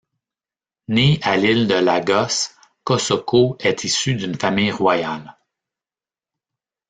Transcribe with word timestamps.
Né 0.87 1.19
à 1.21 1.37
l'Île 1.37 1.67
de 1.67 1.75
Lagos, 1.75 2.55
Kosoko 2.83 3.55
est 3.59 3.83
issu 3.83 4.15
d'une 4.15 4.33
famille 4.33 4.71
royale. 4.71 5.37